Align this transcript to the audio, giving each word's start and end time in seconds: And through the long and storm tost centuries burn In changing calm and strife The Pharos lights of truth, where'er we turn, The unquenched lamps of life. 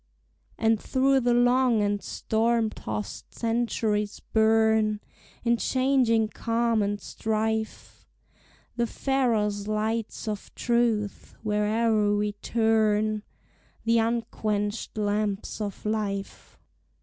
And 0.57 0.81
through 0.81 1.19
the 1.19 1.33
long 1.35 1.83
and 1.83 2.01
storm 2.01 2.71
tost 2.71 3.35
centuries 3.35 4.19
burn 4.19 4.99
In 5.43 5.57
changing 5.57 6.29
calm 6.29 6.81
and 6.81 6.99
strife 6.99 8.07
The 8.77 8.87
Pharos 8.87 9.67
lights 9.67 10.27
of 10.27 10.51
truth, 10.55 11.35
where'er 11.43 12.15
we 12.17 12.31
turn, 12.31 13.21
The 13.83 13.99
unquenched 13.99 14.97
lamps 14.97 15.61
of 15.61 15.85
life. 15.85 16.57